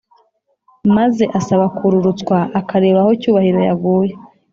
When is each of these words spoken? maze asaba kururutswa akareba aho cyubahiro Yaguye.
maze 0.95 1.23
asaba 1.39 1.65
kururutswa 1.77 2.37
akareba 2.59 2.99
aho 3.03 3.11
cyubahiro 3.21 3.59
Yaguye. 3.69 4.13